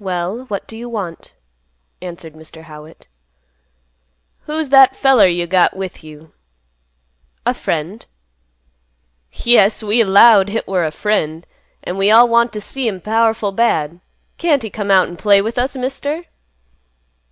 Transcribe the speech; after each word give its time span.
"Well, 0.00 0.46
what 0.46 0.66
do 0.66 0.76
you 0.76 0.88
want?" 0.88 1.32
answered 2.02 2.32
Mr. 2.34 2.62
Howitt. 2.64 3.06
"Who's 4.46 4.70
that 4.70 4.94
there 4.94 5.00
feller 5.00 5.28
you 5.28 5.46
got 5.46 5.76
with 5.76 6.02
you?" 6.02 6.32
"A 7.46 7.54
friend." 7.54 8.04
"Yes! 9.32 9.80
We 9.80 10.02
all 10.02 10.08
'lowed 10.10 10.48
hit 10.48 10.66
war 10.66 10.84
a 10.84 10.90
friend, 10.90 11.46
an' 11.84 11.96
we 11.96 12.10
all 12.10 12.26
want 12.26 12.52
t' 12.52 12.58
see 12.58 12.88
him 12.88 13.00
powerful 13.00 13.52
bad. 13.52 14.00
Can't 14.38 14.64
he 14.64 14.70
come 14.70 14.90
out 14.90 15.06
an' 15.06 15.16
play 15.16 15.40
with 15.40 15.56
us, 15.56 15.76
Mister?" 15.76 16.24